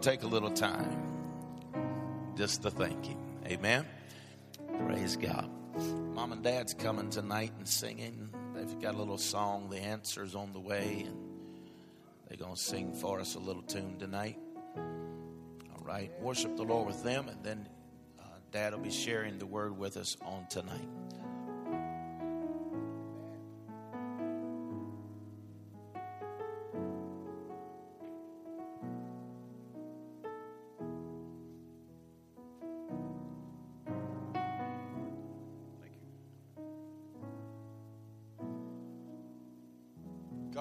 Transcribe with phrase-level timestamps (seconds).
[0.00, 0.96] take a little time
[2.36, 3.18] just to thank Him.
[3.46, 3.86] Amen.
[4.86, 5.50] Praise God.
[6.14, 8.30] Mom and Dad's coming tonight and singing.
[8.54, 11.16] They've got a little song, The Answer's on the Way, and
[12.26, 14.38] they're going to sing for us a little tune tonight.
[14.76, 16.10] All right.
[16.20, 17.68] Worship the Lord with them, and then
[18.18, 18.22] uh,
[18.52, 20.88] Dad will be sharing the word with us on tonight.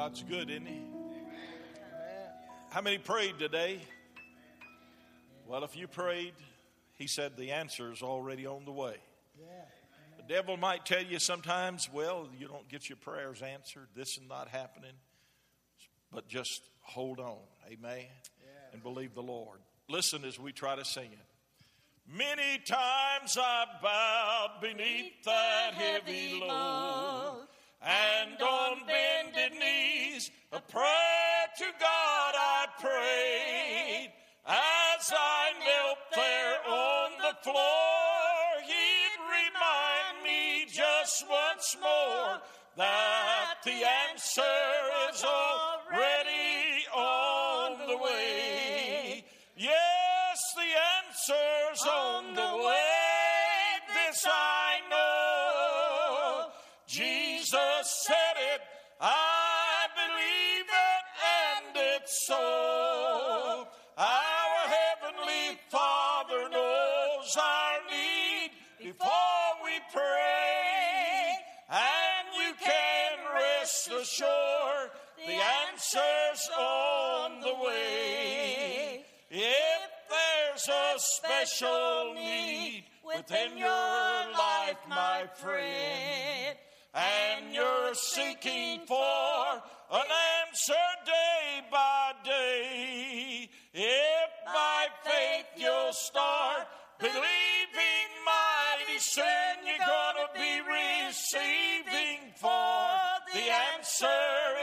[0.09, 0.81] God's good, isn't He?
[2.71, 3.79] How many prayed today?
[5.45, 6.33] Well, if you prayed,
[6.95, 8.95] He said the answer is already on the way.
[10.17, 14.21] The devil might tell you sometimes, well, you don't get your prayers answered, this is
[14.27, 14.93] not happening.
[16.11, 17.37] But just hold on,
[17.71, 18.07] amen,
[18.73, 19.59] and believe the Lord.
[19.87, 22.17] Listen as we try to sing it.
[22.17, 27.45] Many times I bowed beneath that heavy load,
[27.81, 34.11] and on bended knees, a prayer to God I prayed.
[34.45, 42.41] As I knelt there on the floor, He'd remind me just once more
[42.77, 44.41] that the answer
[45.11, 49.23] is already on the way.
[49.55, 50.71] Yes, the
[51.05, 52.99] answer's on the way.
[53.93, 54.58] This I
[62.09, 63.67] so.
[63.97, 71.35] Our Heavenly Father knows our need before we pray,
[71.69, 79.05] and you can rest assured the answer's on the way.
[79.29, 86.57] If there's a special need within your life, my friend,
[86.93, 89.61] and you're seeking for
[89.91, 90.05] an
[90.47, 90.73] answer
[91.05, 91.58] day
[92.09, 96.67] by day, if by faith you'll start
[96.99, 99.25] believing mighty soon,
[99.65, 102.89] you're gonna be receiving for
[103.33, 104.07] the answer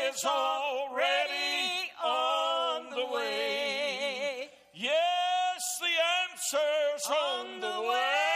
[0.09, 4.51] is already on the way.
[4.75, 5.95] Yes, the
[6.31, 8.27] answer's on the way.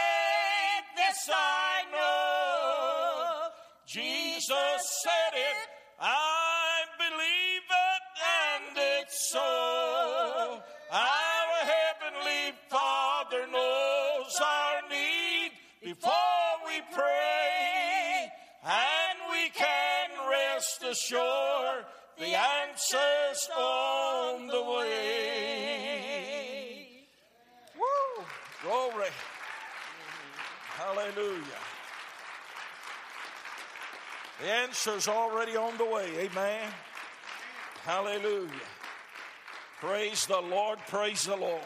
[0.95, 3.49] This I know.
[3.85, 5.30] Jesus said
[9.29, 10.61] so.
[10.91, 15.51] Our Heavenly Father knows our need
[15.81, 18.31] before we pray,
[18.63, 21.85] and we can rest assured
[22.17, 26.01] the answer's on the way.
[27.75, 28.25] Woo!
[28.63, 29.11] Glory.
[30.75, 31.61] Hallelujah.
[34.41, 36.27] The answer's already on the way.
[36.29, 36.73] Amen.
[37.83, 38.49] Hallelujah.
[39.81, 40.77] Praise the Lord.
[40.89, 41.63] Praise the Lord.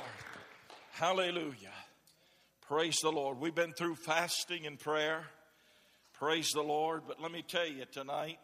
[0.93, 1.73] Hallelujah.
[2.65, 3.41] Praise the Lord.
[3.41, 5.25] We've been through fasting and prayer.
[6.13, 7.01] Praise the Lord.
[7.09, 8.39] But let me tell you tonight,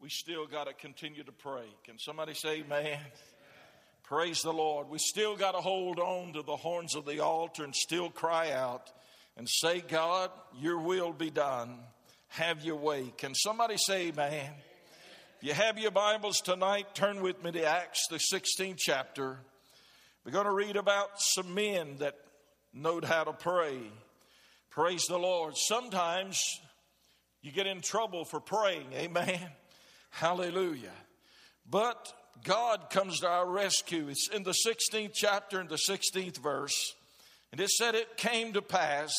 [0.00, 1.66] we still got to continue to pray.
[1.84, 3.00] Can somebody say amen?
[4.02, 4.88] Praise the Lord.
[4.88, 8.52] We still got to hold on to the horns of the altar and still cry
[8.52, 8.90] out
[9.36, 11.80] and say, God, your will be done.
[12.28, 13.12] Have your way.
[13.18, 14.52] Can somebody say amen?
[15.42, 19.38] If you have your Bibles tonight, turn with me to Acts, the 16th chapter.
[20.24, 22.14] We're going to read about some men that
[22.72, 23.78] knowed how to pray.
[24.70, 25.56] Praise the Lord.
[25.56, 26.40] Sometimes
[27.40, 28.86] you get in trouble for praying.
[28.94, 29.40] Amen.
[30.10, 30.94] Hallelujah.
[31.68, 32.14] But
[32.44, 34.06] God comes to our rescue.
[34.10, 36.94] It's in the 16th chapter and the 16th verse.
[37.50, 39.12] And it said, It came to pass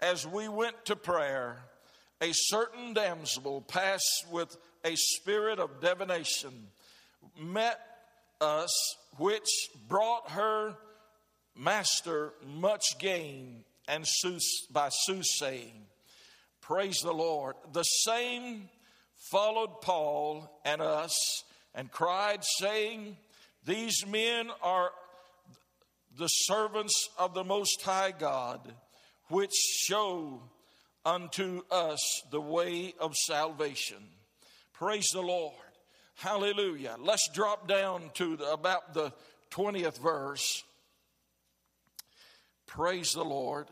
[0.00, 1.56] as we went to prayer,
[2.20, 4.56] a certain damsel passed with
[4.88, 6.68] a spirit of divination,
[7.38, 7.78] met
[8.40, 8.70] us,
[9.18, 9.48] which
[9.86, 10.74] brought her
[11.54, 14.06] master much gain and
[14.70, 15.86] by soothsaying.
[16.62, 17.56] Praise the Lord.
[17.72, 18.68] The same
[19.30, 23.16] followed Paul and us and cried, saying,
[23.66, 24.90] These men are
[26.16, 28.60] the servants of the Most High God,
[29.28, 30.42] which show
[31.04, 34.04] unto us the way of salvation.
[34.78, 35.54] Praise the Lord.
[36.14, 36.94] Hallelujah.
[37.00, 39.12] Let's drop down to the, about the
[39.50, 40.62] 20th verse.
[42.66, 43.66] Praise the Lord.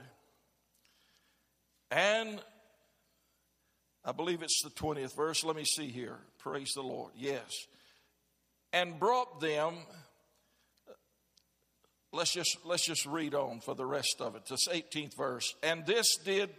[1.93, 2.41] And
[4.05, 5.45] I believe it's the 20th verse.
[5.45, 6.19] Let me see here.
[6.39, 7.13] Praise the Lord.
[7.17, 7.53] Yes.
[8.73, 9.75] And brought them
[12.13, 14.43] let's just let's just read on for the rest of it.
[14.49, 15.55] This 18th verse.
[15.63, 16.51] And this did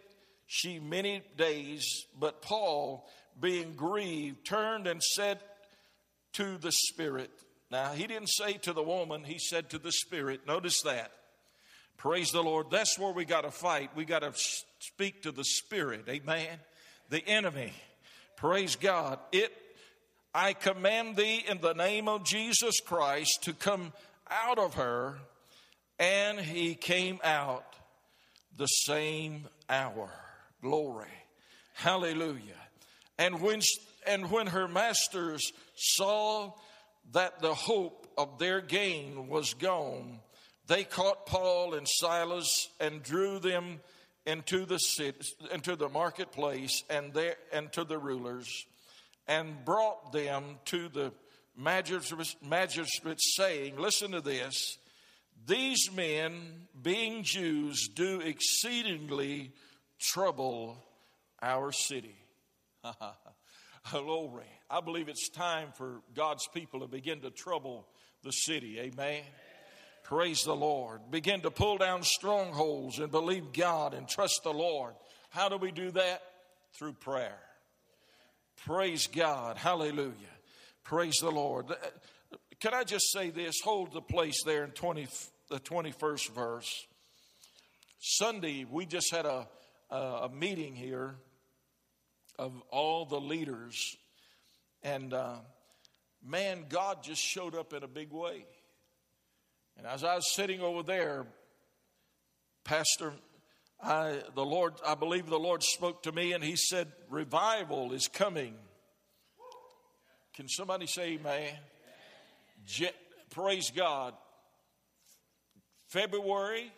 [0.45, 5.39] she many days, but Paul, being grieved, turned and said
[6.33, 7.31] to the Spirit.
[7.71, 10.47] Now, he didn't say to the woman, he said to the Spirit.
[10.47, 11.11] Notice that.
[11.97, 12.67] Praise the Lord.
[12.69, 13.89] That's where we got to fight.
[13.95, 14.31] We got to
[14.79, 16.05] speak to the Spirit.
[16.07, 16.59] Amen.
[17.09, 17.73] The enemy.
[18.35, 19.19] Praise God.
[19.31, 19.51] It
[20.33, 23.91] I command thee in the name of Jesus Christ to come
[24.29, 25.17] out of her.
[25.97, 27.65] And he came out
[28.55, 30.09] the same hour.
[30.61, 31.07] Glory.
[31.73, 32.66] Hallelujah.
[33.17, 33.61] And when,
[34.05, 36.53] and when her masters saw
[37.11, 40.19] that the hope of their gain was gone,
[40.67, 43.79] they caught Paul and Silas and drew them
[44.25, 45.17] into the city,
[45.51, 48.65] into the marketplace and there and to the rulers,
[49.27, 51.13] and brought them to the
[51.55, 54.77] magistrates, magistrates, saying, "Listen to this:
[55.45, 59.53] These men, being Jews, do exceedingly
[59.99, 60.83] trouble
[61.41, 62.15] our city."
[63.91, 64.45] Glory!
[64.69, 67.87] I believe it's time for God's people to begin to trouble
[68.23, 68.79] the city.
[68.79, 69.23] Amen.
[70.03, 71.01] Praise the Lord.
[71.11, 74.93] Begin to pull down strongholds and believe God and trust the Lord.
[75.29, 76.21] How do we do that?
[76.73, 77.39] Through prayer.
[78.65, 79.57] Praise God.
[79.57, 80.13] Hallelujah.
[80.83, 81.67] Praise the Lord.
[82.59, 83.55] Can I just say this?
[83.63, 85.07] Hold the place there in 20,
[85.49, 86.87] the 21st verse.
[87.99, 89.47] Sunday, we just had a,
[89.91, 91.15] a meeting here
[92.37, 93.97] of all the leaders.
[94.83, 95.37] And uh,
[96.23, 98.45] man, God just showed up in a big way.
[99.77, 101.25] And as I was sitting over there,
[102.63, 103.13] Pastor,
[103.81, 108.07] I, the Lord, I believe the Lord spoke to me and he said, Revival is
[108.07, 108.55] coming.
[110.35, 111.53] Can somebody say amen?
[112.65, 112.91] Je-
[113.29, 114.13] praise God.
[115.87, 116.71] February,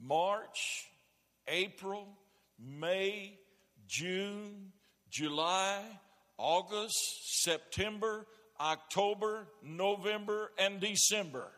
[0.00, 0.88] March,
[1.48, 2.06] April,
[2.58, 3.38] May,
[3.90, 4.70] June,
[5.10, 5.80] July,
[6.38, 8.24] August, September,
[8.60, 11.48] October, November, and December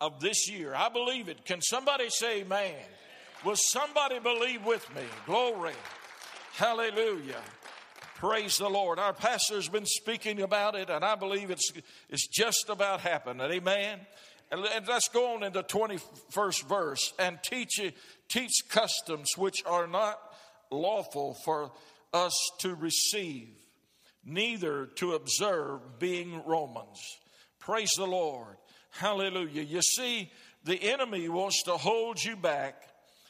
[0.00, 0.74] of this year.
[0.74, 1.44] I believe it.
[1.44, 2.72] Can somebody say amen?
[3.44, 5.02] Will somebody believe with me?
[5.26, 5.74] Glory.
[6.54, 7.42] Hallelujah.
[8.16, 8.98] Praise the Lord.
[8.98, 11.70] Our pastor's been speaking about it, and I believe it's,
[12.08, 13.42] it's just about happened.
[13.42, 14.00] Amen.
[14.50, 17.80] And let's go on in the 21st verse and teach,
[18.28, 20.18] teach customs which are not
[20.72, 21.70] lawful for
[22.12, 23.48] us to receive,
[24.24, 27.00] neither to observe, being Romans.
[27.58, 28.56] Praise the Lord.
[28.90, 29.62] Hallelujah.
[29.62, 30.30] You see,
[30.64, 32.82] the enemy wants to hold you back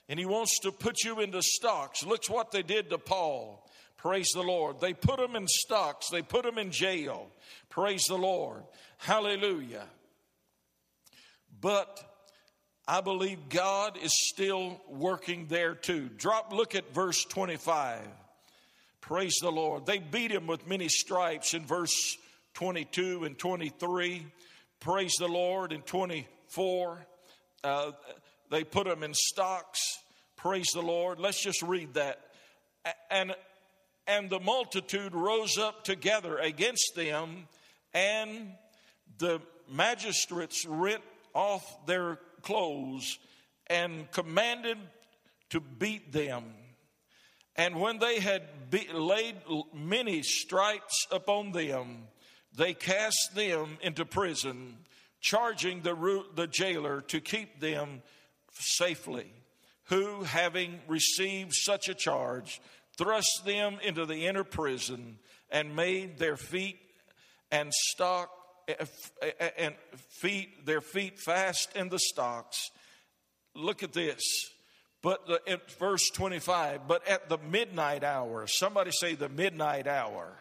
[0.09, 2.05] and he wants to put you into stocks.
[2.05, 3.67] Look what they did to Paul.
[3.97, 4.81] Praise the Lord.
[4.81, 7.29] They put him in stocks, they put him in jail.
[7.71, 8.65] Praise the Lord.
[8.99, 9.87] Hallelujah.
[11.61, 12.12] But
[12.87, 16.09] I believe God is still working there too.
[16.17, 18.01] Drop, look at verse 25.
[19.01, 19.87] Praise the Lord.
[19.87, 22.17] They beat him with many stripes in verse
[22.55, 24.27] 22 and 23
[24.83, 27.07] praise the Lord, in 24,
[27.63, 27.93] uh,
[28.51, 29.81] they put him in stocks.
[30.37, 31.21] Praise the Lord.
[31.21, 32.19] Let's just read that.
[33.09, 33.33] And,
[34.09, 37.47] and the multitude rose up together against them,
[37.95, 38.55] and
[39.19, 39.41] the
[39.71, 41.03] magistrates rent
[41.33, 43.19] off their clothes
[43.67, 44.79] and commanded
[45.51, 46.45] to beat them.
[47.57, 49.37] And when they had be, laid
[49.75, 52.09] many stripes upon them,
[52.57, 54.79] they cast them into prison,
[55.21, 58.03] charging the, the jailer to keep them
[58.53, 59.31] safely,
[59.85, 62.61] who, having received such a charge,
[62.97, 65.19] thrust them into the inner prison
[65.51, 66.79] and made their feet
[67.51, 68.31] and stock
[69.59, 69.75] and
[70.21, 72.71] feet their feet fast in the stocks.
[73.55, 74.23] Look at this.
[75.03, 80.37] But the, verse 25, but at the midnight hour, somebody say the midnight hour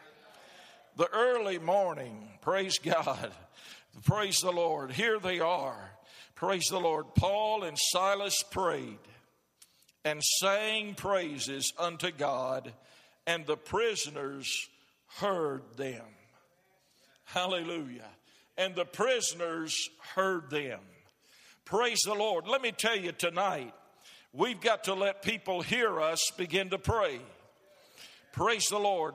[0.97, 2.29] the early morning.
[2.41, 3.31] Praise God.
[4.05, 4.91] Praise the Lord.
[4.91, 5.91] Here they are.
[6.35, 7.05] Praise the Lord.
[7.15, 8.97] Paul and Silas prayed
[10.03, 12.73] and sang praises unto God,
[13.27, 14.47] and the prisoners
[15.17, 16.05] heard them.
[17.33, 18.07] Hallelujah.
[18.57, 20.79] And the prisoners heard them.
[21.65, 22.47] Praise the Lord.
[22.47, 23.73] Let me tell you tonight,
[24.33, 27.19] we've got to let people hear us begin to pray.
[28.33, 29.13] Praise the Lord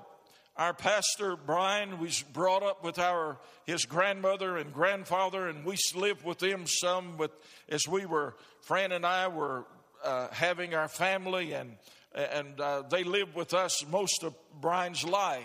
[0.57, 6.25] our pastor Brian was brought up with our his grandmother and grandfather, and we lived
[6.25, 7.19] with them some.
[7.19, 7.31] With
[7.69, 9.67] as we were, Fran and I were
[10.03, 11.77] uh, having our family, and
[12.15, 15.45] and uh, they lived with us most of Brian's life.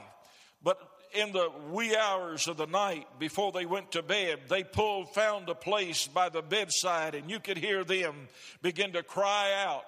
[1.14, 5.50] In the wee hours of the night before they went to bed, they pulled, found
[5.50, 8.30] a place by the bedside, and you could hear them
[8.62, 9.84] begin to cry out,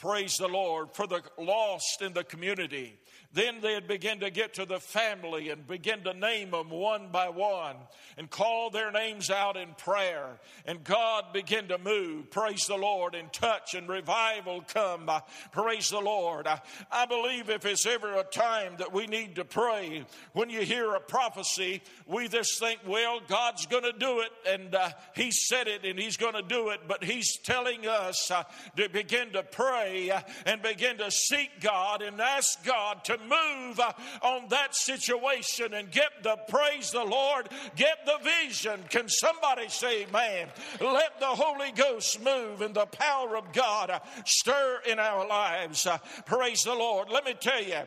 [0.00, 2.98] Praise the Lord for the lost in the community.
[3.34, 7.30] Then they'd begin to get to the family and begin to name them one by
[7.30, 7.76] one
[8.18, 10.38] and call their names out in prayer.
[10.66, 15.10] And God begin to move, praise the Lord, and touch and revival come.
[15.50, 16.46] Praise the Lord.
[16.46, 16.60] I,
[16.90, 20.94] I believe if it's ever a time that we need to pray, when you hear
[20.94, 25.68] a prophecy, we just think, well, God's going to do it, and uh, He said
[25.68, 28.42] it, and He's going to do it, but He's telling us uh,
[28.76, 33.80] to begin to pray uh, and begin to seek God and ask God to move
[33.80, 38.80] uh, on that situation and get the praise the Lord, get the vision.
[38.90, 40.48] Can somebody say, man,
[40.80, 45.86] let the Holy Ghost move and the power of God stir in our lives.
[45.86, 47.08] Uh, praise the Lord.
[47.10, 47.80] Let me tell you,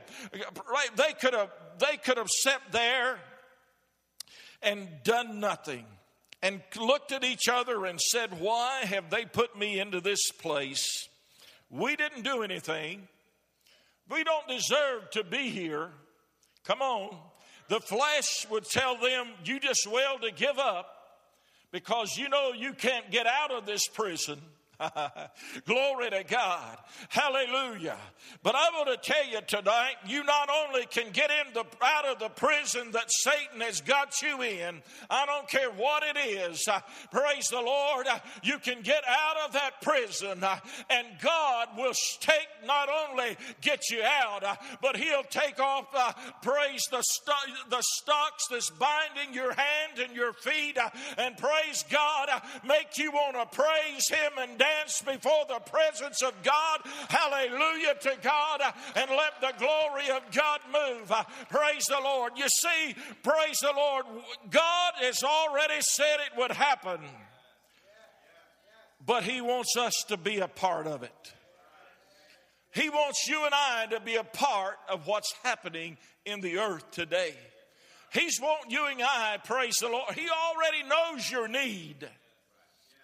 [0.95, 3.17] they could have they could have sat there
[4.61, 5.85] and done nothing
[6.41, 11.09] and looked at each other and said, Why have they put me into this place?
[11.69, 13.07] We didn't do anything.
[14.09, 15.89] We don't deserve to be here.
[16.63, 17.17] Come on.
[17.67, 20.87] The flesh would tell them, you just well to give up
[21.71, 24.39] because you know you can't get out of this prison.
[25.65, 26.77] Glory to God.
[27.09, 27.97] Hallelujah.
[28.43, 32.05] But I want to tell you tonight, you not only can get in the, out
[32.05, 36.67] of the prison that Satan has got you in, I don't care what it is.
[36.67, 36.79] Uh,
[37.11, 38.07] praise the Lord.
[38.07, 40.57] Uh, you can get out of that prison uh,
[40.89, 46.13] and God will take not only get you out, uh, but he'll take off, uh,
[46.41, 51.83] praise the, st- the stocks that's binding your hand and your feet uh, and praise
[51.89, 52.29] God,
[52.65, 56.79] make you want to praise him and dance before the presence of God.
[57.09, 58.61] Hallelujah to God.
[58.95, 61.11] And let the glory of God move.
[61.49, 62.33] Praise the Lord.
[62.35, 64.05] You see, praise the Lord.
[64.49, 66.99] God has already said it would happen.
[69.05, 71.33] But He wants us to be a part of it.
[72.73, 76.91] He wants you and I to be a part of what's happening in the earth
[76.91, 77.33] today.
[78.11, 80.13] He's wanting you and I, praise the Lord.
[80.13, 82.07] He already knows your need.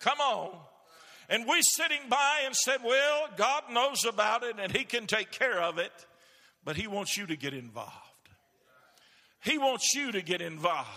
[0.01, 0.57] Come on.
[1.31, 5.31] And we sitting by and said, Well, God knows about it and He can take
[5.31, 5.93] care of it,
[6.65, 7.95] but He wants you to get involved.
[9.39, 10.89] He wants you to get involved.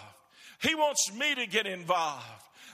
[0.61, 2.25] He wants me to get involved.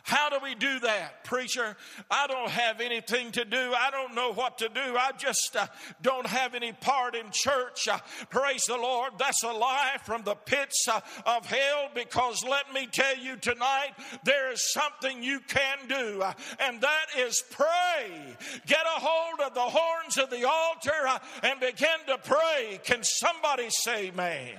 [0.02, 1.76] How do we do that, preacher?
[2.10, 3.74] I don't have anything to do.
[3.76, 4.80] I don't know what to do.
[4.80, 5.66] I just uh,
[6.02, 7.86] don't have any part in church.
[7.86, 7.98] Uh,
[8.30, 9.12] praise the Lord.
[9.18, 13.92] That's a lie from the pits uh, of hell because let me tell you tonight,
[14.24, 18.36] there is something you can do, uh, and that is pray.
[18.66, 22.80] Get a hold of the horns of the altar uh, and begin to pray.
[22.84, 24.56] Can somebody say, man?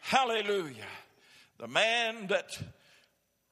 [0.00, 0.84] Hallelujah.
[1.58, 2.56] The man that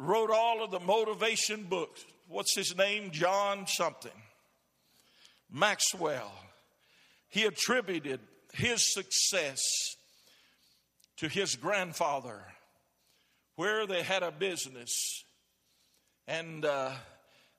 [0.04, 2.04] wrote all of the motivation books.
[2.28, 3.10] What's his name?
[3.10, 4.12] John something.
[5.50, 6.32] Maxwell.
[7.28, 8.20] He attributed
[8.52, 9.60] his success
[11.16, 12.40] to his grandfather,
[13.56, 15.24] where they had a business.
[16.26, 16.90] And uh,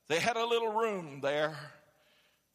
[0.08, 1.58] they had a little room there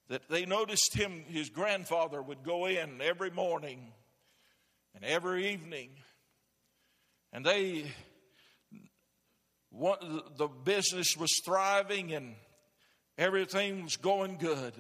[0.09, 3.93] that they noticed him, his grandfather would go in every morning
[4.95, 5.91] and every evening.
[7.33, 7.93] And they
[9.73, 12.35] the business was thriving and
[13.17, 14.75] everything was going good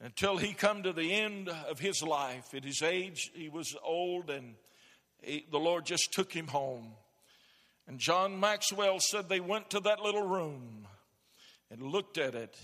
[0.00, 2.54] until he come to the end of his life.
[2.54, 4.54] At his age he was old and
[5.22, 6.92] he, the lord just took him home.
[7.88, 10.86] And john maxwell said they went to that little room
[11.70, 12.56] and looked at it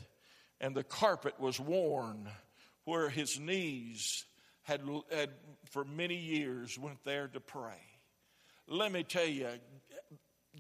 [0.61, 2.29] and the carpet was worn
[2.85, 4.25] where his knees
[4.63, 4.81] had,
[5.11, 5.31] had
[5.71, 7.81] for many years went there to pray.
[8.69, 9.49] Let me tell you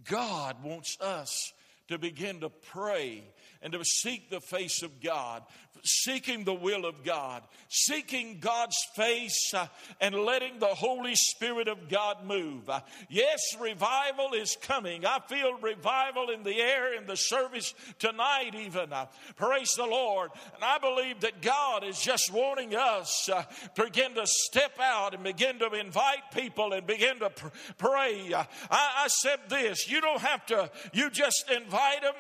[0.05, 1.53] God wants us
[1.88, 3.23] to begin to pray
[3.62, 5.43] and to seek the face of God,
[5.85, 9.66] seeking the will of God, seeking God's face uh,
[10.00, 12.68] and letting the Holy Spirit of God move.
[12.68, 15.04] Uh, yes, revival is coming.
[15.04, 18.92] I feel revival in the air in the service tonight, even.
[18.92, 19.06] Uh,
[19.37, 20.30] praise the Lord.
[20.54, 25.23] And I believe that God is just wanting us to begin to step out and
[25.23, 28.33] begin to invite people and begin to pr- pray.
[28.35, 32.14] I, I said this you don't have to, you just invite them.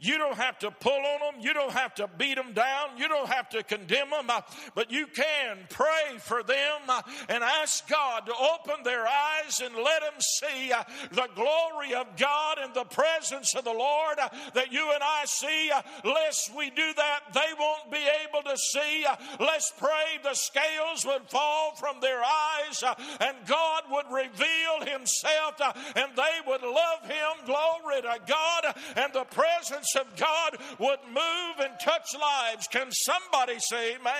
[0.00, 1.42] You don't have to pull on them.
[1.42, 2.93] You don't have to beat them down.
[2.96, 4.28] You don't have to condemn them.
[4.28, 4.40] Uh,
[4.74, 9.74] but you can pray for them uh, and ask God to open their eyes and
[9.74, 10.82] let them see uh,
[11.12, 14.18] the glory of God and the presence of the Lord
[14.54, 15.70] that you and I see.
[16.04, 19.04] Lest we do that, they won't be able to see.
[19.40, 22.82] Let's pray the scales would fall from their eyes
[23.20, 25.60] and God would reveal Himself
[25.96, 27.46] and they would love Him.
[27.46, 28.76] Glory to God.
[28.96, 32.66] And the presence of God would move and touch lives.
[32.68, 34.12] Can somebody say amen?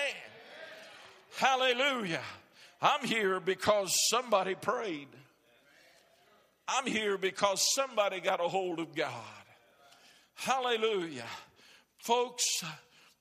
[1.37, 2.23] Hallelujah.
[2.81, 5.09] I'm here because somebody prayed.
[6.69, 9.11] I'm here because somebody got a hold of God.
[10.35, 11.27] Hallelujah.
[11.99, 12.45] Folks,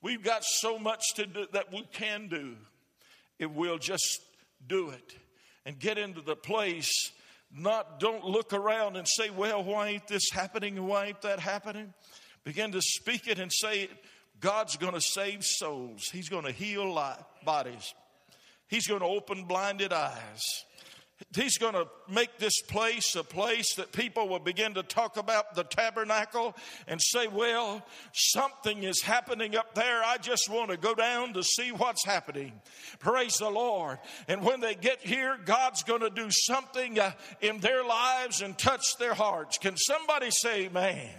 [0.01, 2.55] we've got so much to do that we can do
[3.39, 4.21] if we'll just
[4.67, 5.15] do it
[5.65, 7.11] and get into the place
[7.55, 11.93] not don't look around and say well why ain't this happening why ain't that happening
[12.43, 13.87] begin to speak it and say
[14.39, 16.93] god's going to save souls he's going to heal
[17.45, 17.93] bodies
[18.67, 20.65] he's going to open blinded eyes
[21.35, 25.55] He's going to make this place a place that people will begin to talk about
[25.55, 26.55] the tabernacle
[26.87, 30.03] and say, Well, something is happening up there.
[30.03, 32.53] I just want to go down to see what's happening.
[32.99, 33.99] Praise the Lord.
[34.27, 37.11] And when they get here, God's going to do something uh,
[37.41, 39.57] in their lives and touch their hearts.
[39.57, 41.09] Can somebody say, Man?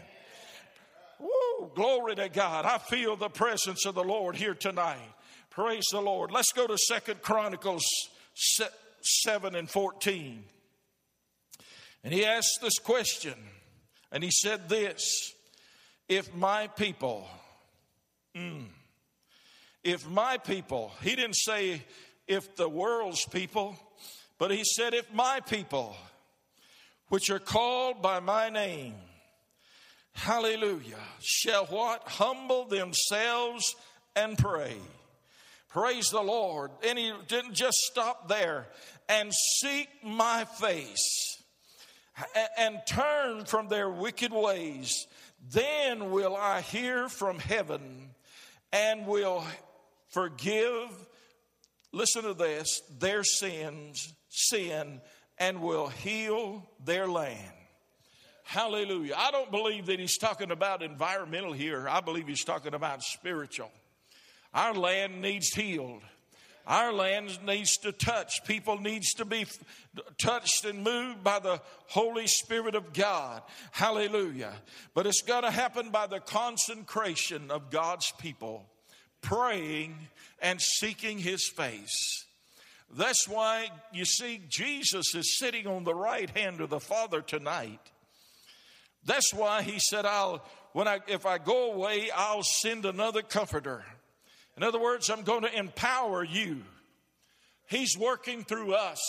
[1.74, 2.64] Glory to God.
[2.64, 4.98] I feel the presence of the Lord here tonight.
[5.50, 6.30] Praise the Lord.
[6.30, 7.84] Let's go to Second Chronicles
[8.34, 10.44] 7 and 14.
[12.02, 13.34] And he asked this question,
[14.12, 15.32] and he said this
[16.08, 17.26] If my people,
[18.36, 18.66] mm,
[19.82, 21.82] if my people, he didn't say
[22.26, 23.76] if the world's people,
[24.38, 25.94] but he said, if my people,
[27.08, 28.94] which are called by my name,
[30.14, 32.02] hallelujah, shall what?
[32.06, 33.74] Humble themselves
[34.16, 34.76] and pray.
[35.68, 36.70] Praise the Lord.
[36.86, 38.66] And he didn't just stop there
[39.08, 41.42] and seek my face
[42.56, 45.06] and turn from their wicked ways,
[45.50, 48.10] then will I hear from heaven
[48.72, 49.44] and will
[50.10, 50.88] forgive,
[51.92, 55.00] listen to this, their sins, sin,
[55.38, 57.40] and will heal their land.
[58.44, 59.14] Hallelujah.
[59.16, 61.88] I don't believe that he's talking about environmental here.
[61.88, 63.70] I believe he's talking about spiritual.
[64.52, 66.02] Our land needs healed.
[66.66, 68.44] Our land needs to touch.
[68.46, 69.46] People needs to be
[70.18, 73.42] touched and moved by the Holy Spirit of God.
[73.72, 74.52] Hallelujah.
[74.94, 78.64] But it's got to happen by the consecration of God's people,
[79.20, 79.96] praying
[80.40, 82.24] and seeking His face.
[82.96, 87.80] That's why you see Jesus is sitting on the right hand of the Father tonight.
[89.06, 93.84] That's why he said, I'll when I if I go away, I'll send another comforter.
[94.56, 96.62] In other words, I'm going to empower you.
[97.66, 99.00] He's working through us.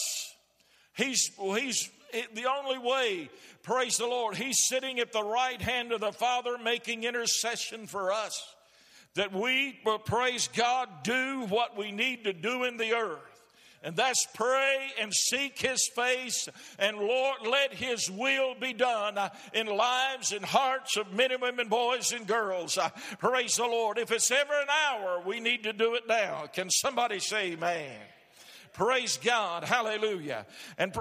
[0.96, 1.90] He's, he's
[2.34, 3.30] the only way,
[3.64, 8.12] praise the Lord, He's sitting at the right hand of the Father making intercession for
[8.12, 8.42] us.
[9.16, 13.35] That we, will, praise God, do what we need to do in the earth.
[13.86, 19.16] And that's pray and seek His face, and Lord, let His will be done
[19.54, 22.80] in lives and hearts of men and women, boys and girls.
[23.20, 24.00] Praise the Lord.
[24.00, 26.48] If it's ever an hour, we need to do it now.
[26.52, 28.00] Can somebody say amen?
[28.74, 29.64] Praise God.
[29.64, 30.48] Hallelujah.
[30.80, 30.92] And,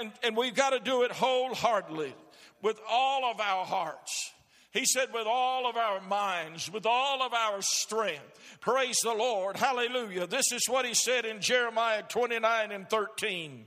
[0.00, 2.14] and, and we've got to do it wholeheartedly
[2.62, 4.32] with all of our hearts.
[4.72, 8.58] He said, with all of our minds, with all of our strength.
[8.60, 9.56] Praise the Lord.
[9.56, 10.26] Hallelujah.
[10.28, 13.66] This is what he said in Jeremiah 29 and 13.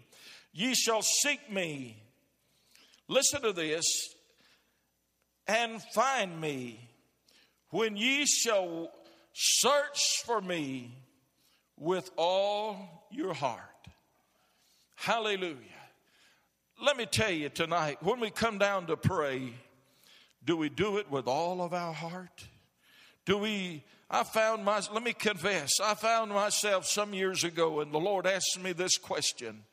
[0.54, 1.98] Ye shall seek me.
[3.10, 3.84] Listen to this.
[5.46, 6.80] And find me
[7.70, 8.89] when ye shall
[9.34, 10.96] search for me
[11.78, 13.60] with all your heart.
[14.96, 15.58] Hallelujah.
[16.82, 19.54] Let me tell you tonight, when we come down to pray,
[20.45, 22.45] do we do it with all of our heart?
[23.25, 27.93] Do we, I found my, let me confess, I found myself some years ago and
[27.93, 29.63] the Lord asked me this question.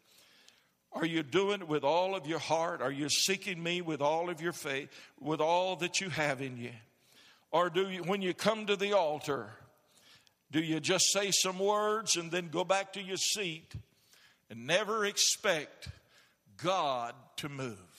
[0.93, 2.83] Are you doing it with all of your heart?
[2.83, 4.89] Are you seeking me with all of your faith,
[5.21, 6.73] with all that you have in you?
[7.53, 9.51] Or do you, when you come to the altar,
[10.51, 13.73] do you just say some words and then go back to your seat
[14.49, 15.89] and never expect
[16.57, 17.90] God to move?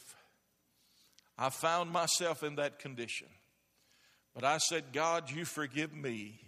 [1.37, 3.27] I found myself in that condition.
[4.33, 6.39] But I said, God, you forgive me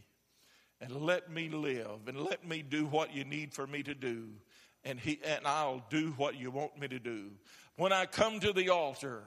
[0.80, 4.30] and let me live and let me do what you need for me to do.
[4.86, 7.32] And, he, and I'll do what you want me to do.
[7.78, 9.24] When I come to the altar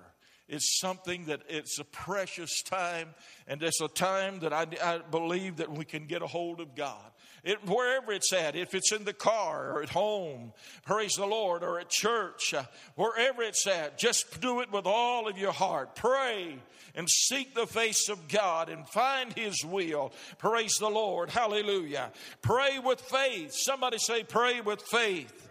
[0.49, 3.14] It's something that it's a precious time,
[3.49, 6.77] and it's a time that I, I believe that we can get a hold of
[6.77, 7.11] God.
[7.46, 10.52] It, wherever it's at, if it's in the car or at home,
[10.85, 12.64] praise the Lord, or at church, uh,
[12.96, 15.94] wherever it's at, just do it with all of your heart.
[15.94, 16.59] Pray
[16.96, 20.12] and seek the face of God and find His will.
[20.38, 21.30] Praise the Lord.
[21.30, 22.11] Hallelujah.
[22.42, 23.52] Pray with faith.
[23.54, 25.48] Somebody say, pray with faith.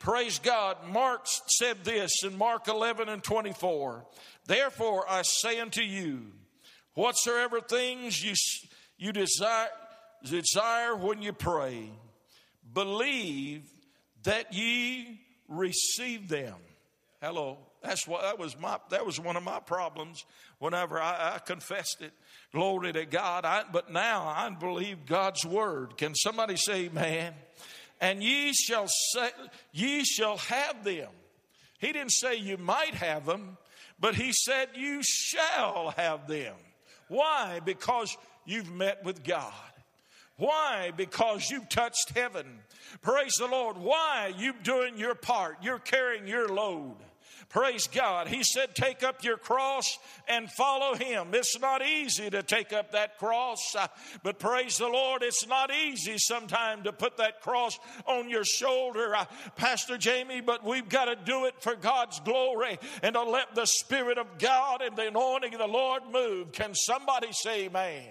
[0.00, 0.76] Praise God.
[0.88, 4.04] Mark said this in Mark 11 and 24.
[4.46, 6.32] Therefore, I say unto you,
[6.94, 8.34] whatsoever things you,
[8.98, 9.68] you desire,
[10.30, 11.90] desire when you pray,
[12.72, 13.62] believe
[14.24, 16.56] that ye receive them.
[17.22, 17.58] Hello.
[17.82, 20.24] That's what that was my that was one of my problems
[20.58, 22.12] whenever I, I confessed it.
[22.52, 23.44] Glory to God.
[23.44, 25.96] I, but now I believe God's word.
[25.96, 27.34] Can somebody say amen?
[28.00, 29.30] And ye shall say
[29.72, 31.10] ye shall have them.
[31.78, 33.56] He didn't say you might have them,
[34.00, 36.54] but he said you shall have them.
[37.08, 37.60] Why?
[37.64, 39.52] Because you've met with God.
[40.36, 40.92] Why?
[40.94, 42.60] Because you've touched heaven.
[43.00, 43.78] Praise the Lord.
[43.78, 44.34] Why?
[44.36, 45.58] You're doing your part.
[45.62, 46.96] You're carrying your load.
[47.48, 48.26] Praise God.
[48.26, 51.28] He said, Take up your cross and follow Him.
[51.32, 53.86] It's not easy to take up that cross, uh,
[54.22, 59.14] but praise the Lord, it's not easy sometimes to put that cross on your shoulder,
[59.14, 59.24] uh,
[59.56, 63.66] Pastor Jamie, but we've got to do it for God's glory and to let the
[63.66, 66.52] Spirit of God and the anointing of the Lord move.
[66.52, 68.04] Can somebody say amen?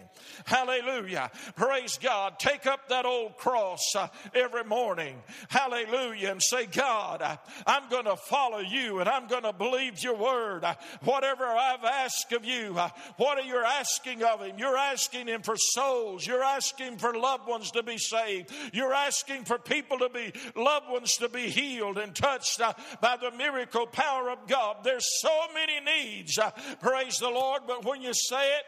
[0.45, 1.29] Hallelujah.
[1.55, 2.39] Praise God.
[2.39, 5.21] Take up that old cross uh, every morning.
[5.49, 6.31] Hallelujah.
[6.31, 7.21] And say, God,
[7.67, 10.63] I'm going to follow you and I'm going to believe your word.
[10.63, 14.57] Uh, whatever I've asked of you, uh, what are you asking of him?
[14.57, 16.25] You're asking him for souls.
[16.25, 18.51] You're asking for loved ones to be saved.
[18.73, 23.17] You're asking for people to be, loved ones to be healed and touched uh, by
[23.17, 24.77] the miracle power of God.
[24.83, 26.37] There's so many needs.
[26.81, 27.63] Praise the Lord.
[27.67, 28.63] But when you say it,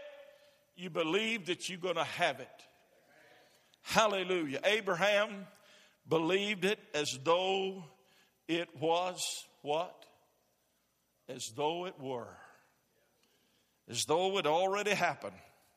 [0.76, 2.50] you believe that you're going to have it.
[3.82, 4.60] Hallelujah.
[4.64, 5.48] Abraham
[6.08, 7.84] believed it as though
[8.48, 9.22] it was
[9.62, 10.07] what?
[11.30, 12.38] As though it were.
[13.90, 15.36] As though it already happened.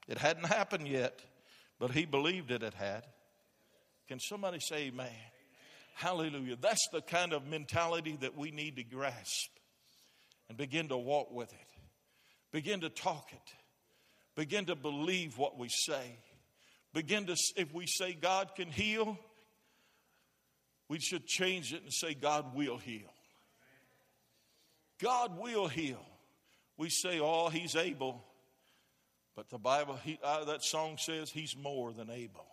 [0.09, 1.21] It hadn't happened yet,
[1.79, 3.05] but he believed it, it had.
[4.09, 5.09] Can somebody say amen?
[5.95, 6.57] Hallelujah.
[6.61, 9.51] That's the kind of mentality that we need to grasp
[10.49, 11.69] and begin to walk with it,
[12.51, 13.55] begin to talk it
[14.41, 16.17] Begin to believe what we say.
[16.95, 19.19] Begin to, if we say God can heal,
[20.89, 23.13] we should change it and say God will heal.
[25.03, 26.05] God will heal.
[26.77, 28.25] We say, oh, he's able.
[29.37, 32.47] But the Bible, he, uh, that song says he's more than able.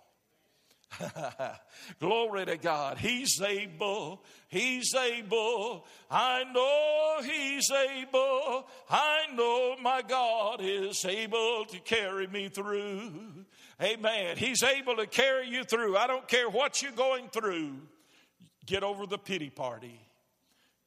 [2.00, 2.98] Glory to God.
[2.98, 4.24] He's able.
[4.48, 5.86] He's able.
[6.10, 8.68] I know He's able.
[8.90, 13.12] I know my God is able to carry me through.
[13.82, 14.38] Amen.
[14.38, 15.98] He's able to carry you through.
[15.98, 17.74] I don't care what you're going through.
[18.66, 20.00] Get over the pity party.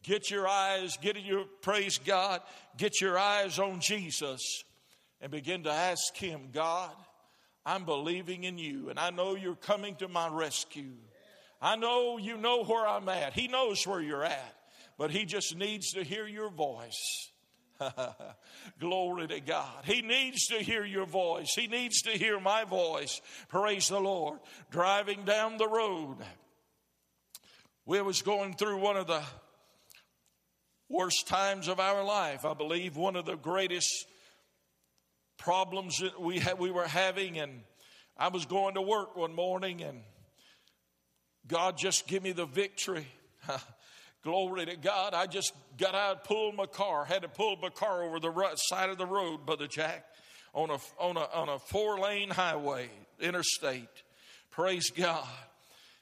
[0.03, 2.41] Get your eyes, get your, praise God,
[2.77, 4.65] get your eyes on Jesus
[5.21, 6.93] and begin to ask Him, God,
[7.67, 10.95] I'm believing in you, and I know you're coming to my rescue.
[11.61, 13.35] I know you know where I'm at.
[13.35, 14.57] He knows where you're at,
[14.97, 17.31] but He just needs to hear your voice.
[18.81, 19.85] Glory to God.
[19.85, 21.53] He needs to hear your voice.
[21.55, 23.21] He needs to hear my voice.
[23.49, 24.39] Praise the Lord.
[24.71, 26.17] Driving down the road,
[27.85, 29.23] we was going through one of the
[30.91, 32.45] worst times of our life.
[32.45, 34.07] I believe one of the greatest
[35.39, 37.39] problems that we, ha- we were having.
[37.39, 37.63] And
[38.19, 40.01] I was going to work one morning and
[41.47, 43.07] God just give me the victory.
[44.23, 45.15] Glory to God.
[45.15, 48.57] I just got out, pulled my car, had to pull my car over the right
[48.57, 50.05] side of the road, Brother Jack,
[50.53, 53.89] on a, on a, on a four lane highway, interstate.
[54.51, 55.27] Praise God.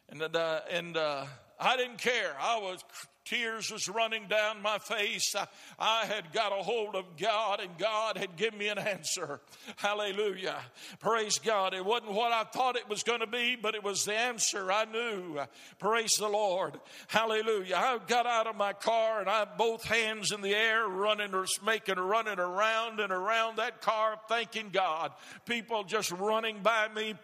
[0.09, 1.27] And, uh, and uh,
[1.61, 2.35] I didn't care.
[2.41, 2.85] I was
[3.29, 5.35] Tears was running down my face.
[5.37, 5.47] I,
[5.79, 9.41] I, had got a hold of God and God had given me an answer.
[9.77, 10.57] Hallelujah.
[10.99, 11.75] Praise God.
[11.75, 14.73] It wasn't what I thought it was going to be, but it was the answer
[14.73, 15.41] I knew.
[15.79, 16.81] Praise the Lord.
[17.09, 17.77] Hallelujah.
[17.77, 21.35] I got out of my car and I had both hands in the air running
[21.35, 25.13] or making running around and around that car thanking God.
[25.45, 27.15] People just running by me.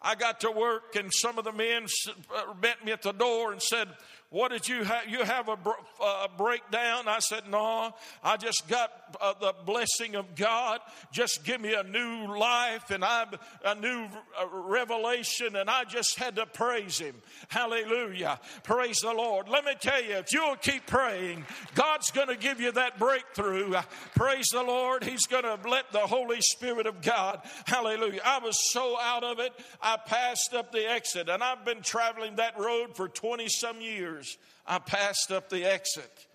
[0.00, 1.86] I got to work and some of the men
[2.34, 3.88] uh, met me at the door and said,
[4.30, 5.08] what did you have?
[5.08, 5.56] You have a,
[6.04, 7.04] a breakdown?
[7.08, 8.90] I said, No, I just got
[9.22, 10.80] uh, the blessing of God.
[11.10, 14.06] Just give me a new life and a new
[14.38, 17.14] uh, revelation, and I just had to praise Him.
[17.48, 18.38] Hallelujah.
[18.64, 19.48] Praise the Lord.
[19.48, 23.76] Let me tell you, if you'll keep praying, God's going to give you that breakthrough.
[24.14, 25.04] Praise the Lord.
[25.04, 27.40] He's going to let the Holy Spirit of God.
[27.64, 28.20] Hallelujah.
[28.26, 32.36] I was so out of it, I passed up the exit, and I've been traveling
[32.36, 36.26] that road for 20 some years years, I passed up the exit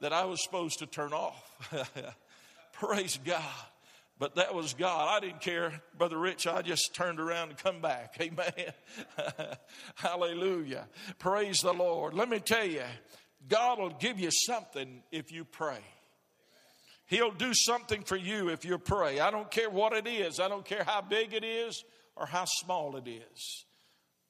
[0.00, 1.68] that I was supposed to turn off.
[2.72, 3.42] Praise God.
[4.18, 5.08] But that was God.
[5.10, 6.46] I didn't care, Brother Rich.
[6.46, 8.16] I just turned around and come back.
[8.20, 8.72] Amen.
[9.94, 10.86] Hallelujah.
[11.18, 12.14] Praise the Lord.
[12.14, 12.82] Let me tell you,
[13.46, 15.80] God will give you something if you pray.
[17.08, 19.20] He'll do something for you if you pray.
[19.20, 20.40] I don't care what it is.
[20.40, 21.84] I don't care how big it is
[22.16, 23.64] or how small it is.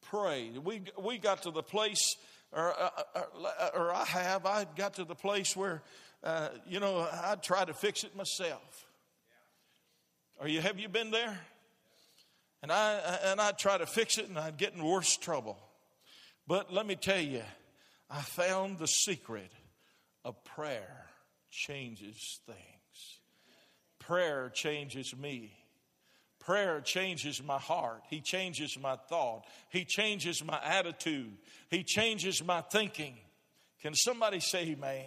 [0.03, 0.51] Pray.
[0.63, 2.17] We, we got to the place
[2.53, 5.83] or, uh, uh, uh, or I have, I got to the place where,
[6.23, 8.87] uh, you know, I'd try to fix it myself.
[10.41, 11.39] Are you, have you been there?
[12.63, 15.59] And I, and I'd try to fix it and I'd get in worse trouble.
[16.47, 17.43] But let me tell you,
[18.11, 19.51] I found the secret
[20.25, 21.07] of prayer
[21.51, 23.21] changes things.
[23.99, 25.56] Prayer changes me.
[26.47, 28.05] Prayer changes my heart.
[28.09, 29.43] He changes my thought.
[29.69, 31.33] He changes my attitude.
[31.71, 33.17] He changes my thinking.
[33.83, 35.07] Can somebody say amen?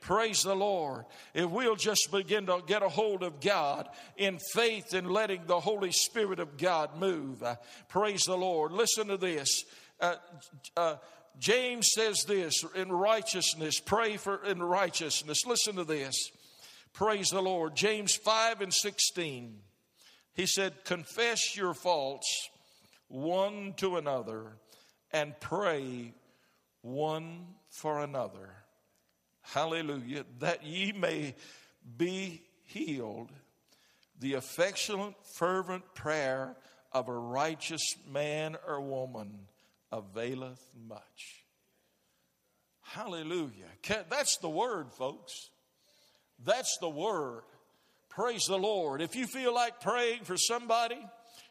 [0.00, 1.06] Praise the Lord.
[1.34, 5.58] If we'll just begin to get a hold of God in faith and letting the
[5.58, 7.42] Holy Spirit of God move.
[7.42, 7.56] Uh,
[7.88, 8.70] praise the Lord.
[8.70, 9.64] Listen to this.
[10.00, 10.14] Uh,
[10.76, 10.96] uh,
[11.40, 15.40] James says this in righteousness, pray for in righteousness.
[15.44, 16.14] Listen to this.
[16.92, 17.74] Praise the Lord.
[17.74, 19.62] James 5 and 16.
[20.34, 22.50] He said, Confess your faults
[23.08, 24.52] one to another
[25.12, 26.14] and pray
[26.82, 28.50] one for another.
[29.42, 30.24] Hallelujah.
[30.38, 31.34] That ye may
[31.96, 33.30] be healed.
[34.20, 36.56] The affectionate, fervent prayer
[36.92, 39.46] of a righteous man or woman
[39.90, 41.44] availeth much.
[42.82, 43.70] Hallelujah.
[44.08, 45.50] That's the word, folks.
[46.44, 47.42] That's the word.
[48.20, 49.00] Praise the Lord.
[49.00, 50.98] If you feel like praying for somebody,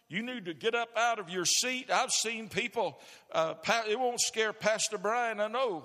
[0.08, 1.90] you need to get up out of your seat.
[1.92, 3.00] I've seen people,
[3.32, 3.56] uh,
[3.90, 5.84] it won't scare Pastor Brian, I know.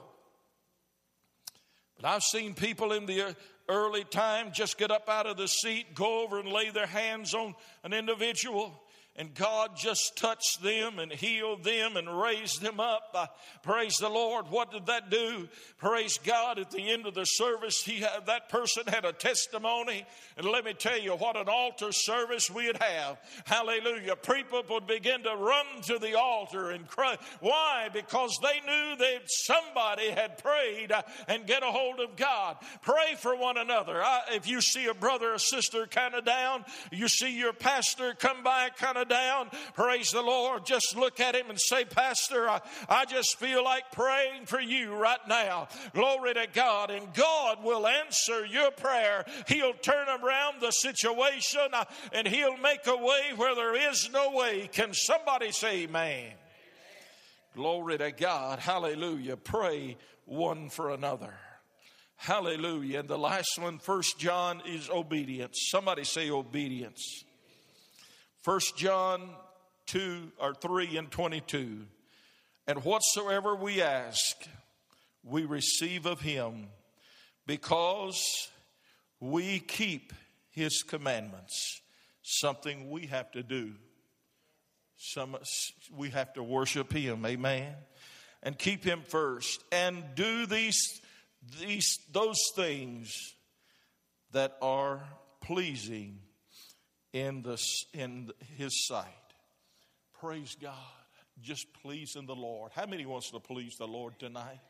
[1.96, 3.34] But I've seen people in the
[3.66, 7.32] early time just get up out of the seat, go over and lay their hands
[7.32, 8.78] on an individual
[9.16, 13.10] and God just touched them and healed them and raised them up.
[13.14, 13.26] Uh,
[13.62, 14.46] praise the Lord.
[14.50, 15.48] What did that do?
[15.78, 16.58] Praise God.
[16.58, 20.04] At the end of the service, he had, that person had a testimony.
[20.36, 23.18] And let me tell you what an altar service we'd have.
[23.44, 24.16] Hallelujah.
[24.16, 27.16] People would begin to run to the altar and cry.
[27.38, 27.88] Why?
[27.92, 30.90] Because they knew that somebody had prayed
[31.28, 32.56] and get a hold of God.
[32.82, 34.02] Pray for one another.
[34.02, 38.14] I, if you see a brother or sister kind of down, you see your pastor
[38.14, 42.48] come by kind of down, praise the Lord, just look at him and say, Pastor,
[42.48, 45.68] I, I just feel like praying for you right now.
[45.94, 46.90] Glory to God.
[46.90, 49.24] And God will answer your prayer.
[49.48, 54.32] He'll turn around the situation uh, and He'll make a way where there is no
[54.32, 54.68] way.
[54.72, 56.32] Can somebody say amen?
[57.54, 58.58] Glory to God.
[58.58, 59.36] Hallelujah.
[59.36, 61.34] Pray one for another.
[62.16, 63.00] Hallelujah.
[63.00, 65.68] And the last one, First John, is obedience.
[65.70, 67.24] Somebody say obedience.
[68.44, 69.30] 1 John
[69.86, 71.86] 2 or 3 and 22.
[72.66, 74.36] And whatsoever we ask,
[75.22, 76.68] we receive of him
[77.46, 78.22] because
[79.18, 80.12] we keep
[80.50, 81.80] his commandments.
[82.22, 83.72] Something we have to do.
[84.96, 85.36] Some,
[85.96, 87.74] we have to worship him, amen.
[88.42, 89.62] And keep him first.
[89.72, 91.00] And do these,
[91.60, 93.10] these those things
[94.32, 95.02] that are
[95.40, 96.18] pleasing
[97.14, 97.56] in, the,
[97.94, 99.06] in his sight.
[100.20, 100.74] Praise God.
[101.40, 102.72] Just pleasing the Lord.
[102.74, 104.60] How many wants to please the Lord tonight?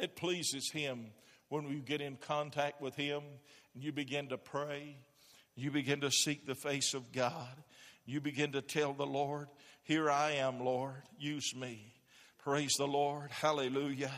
[0.00, 1.06] It pleases him
[1.48, 3.22] when we get in contact with him
[3.74, 4.98] and you begin to pray.
[5.56, 7.48] You begin to seek the face of God.
[8.04, 9.48] You begin to tell the Lord,
[9.82, 11.02] Here I am, Lord.
[11.18, 11.94] Use me.
[12.38, 13.30] Praise the Lord.
[13.30, 14.12] Hallelujah.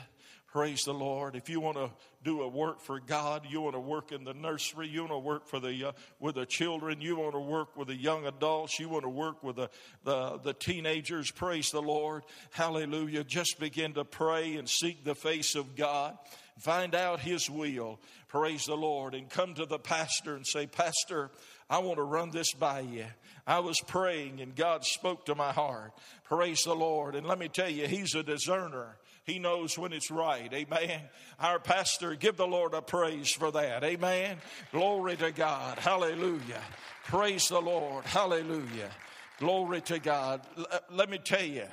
[0.52, 1.34] Praise the Lord.
[1.34, 1.88] If you want to
[2.22, 5.18] do a work for God, you want to work in the nursery, you want to
[5.18, 8.78] work for the uh, with the children, you want to work with the young adults,
[8.78, 9.70] you want to work with the,
[10.04, 11.30] the the teenagers.
[11.30, 12.24] Praise the Lord.
[12.50, 13.24] Hallelujah.
[13.24, 16.18] Just begin to pray and seek the face of God.
[16.58, 17.98] Find out his will.
[18.28, 21.30] Praise the Lord and come to the pastor and say, "Pastor,
[21.70, 23.06] I want to run this by you.
[23.46, 25.94] I was praying and God spoke to my heart.
[26.24, 27.14] Praise the Lord.
[27.14, 28.98] And let me tell you, He's a discerner.
[29.24, 30.52] He knows when it's right.
[30.52, 31.00] Amen.
[31.38, 33.84] Our pastor, give the Lord a praise for that.
[33.84, 34.38] Amen.
[34.72, 35.78] Glory to God.
[35.78, 36.60] Hallelujah.
[37.04, 38.04] Praise the Lord.
[38.04, 38.90] Hallelujah.
[39.38, 40.42] Glory to God.
[40.56, 41.66] Uh, let me tell you,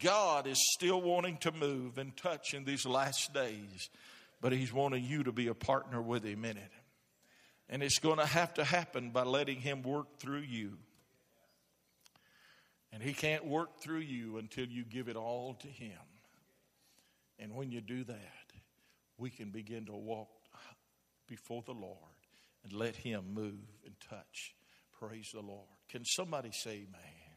[0.00, 3.88] God is still wanting to move and touch in these last days,
[4.40, 6.72] but He's wanting you to be a partner with Him in it.
[7.68, 10.72] And it's going to have to happen by letting Him work through you.
[12.92, 15.98] And He can't work through you until you give it all to Him.
[17.40, 18.52] And when you do that,
[19.18, 20.28] we can begin to walk
[21.26, 21.96] before the Lord
[22.62, 24.54] and let Him move and touch.
[24.98, 25.66] Praise the Lord.
[25.88, 27.30] Can somebody say amen?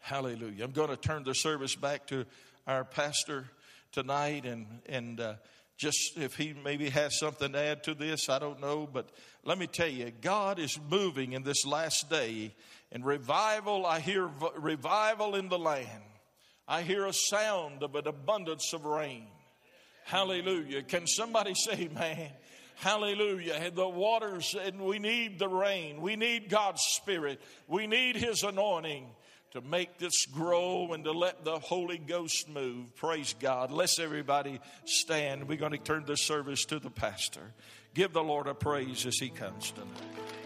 [0.00, 0.64] Hallelujah.
[0.64, 2.24] I'm going to turn the service back to
[2.66, 3.44] our pastor
[3.92, 5.34] tonight and, and, uh,
[5.76, 8.88] just if he maybe has something to add to this, I don't know.
[8.90, 9.10] But
[9.44, 12.54] let me tell you, God is moving in this last day.
[12.92, 15.88] And revival, I hear revival in the land.
[16.68, 19.26] I hear a sound of an abundance of rain.
[20.04, 20.82] Hallelujah.
[20.82, 22.30] Can somebody say, man?
[22.76, 23.54] Hallelujah.
[23.54, 26.00] And the waters, and we need the rain.
[26.00, 27.40] We need God's Spirit.
[27.66, 29.06] We need His anointing
[29.52, 32.94] to make this grow and to let the Holy Ghost move.
[32.96, 33.70] Praise God.
[33.70, 35.48] Let's everybody stand.
[35.48, 37.54] We're going to turn the service to the pastor.
[37.94, 40.45] Give the Lord a praise as He comes tonight.